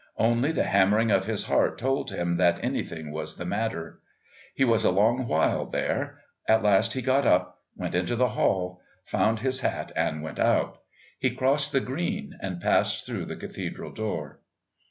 Only 0.17 0.51
the 0.51 0.63
hammering 0.63 1.11
of 1.11 1.25
his 1.25 1.43
heart 1.43 1.77
told 1.77 2.09
him 2.09 2.37
that 2.37 2.63
anything 2.63 3.11
was 3.11 3.35
the 3.35 3.45
matter. 3.45 3.99
He 4.55 4.63
was 4.63 4.83
a 4.83 4.89
long 4.89 5.27
while 5.27 5.67
there. 5.67 6.21
At 6.47 6.63
last 6.63 6.93
he 6.93 7.03
got 7.03 7.27
up, 7.27 7.61
went 7.75 7.93
into 7.93 8.15
the 8.15 8.29
hall, 8.29 8.81
found 9.05 9.41
his 9.41 9.59
hat 9.59 9.91
and 9.95 10.23
went 10.23 10.39
out. 10.39 10.79
He 11.19 11.29
crossed 11.29 11.71
the 11.71 11.81
Green 11.81 12.35
and 12.41 12.59
passed 12.59 13.05
through 13.05 13.25
the 13.25 13.35
Cathedral 13.35 13.91
door. 13.93 14.39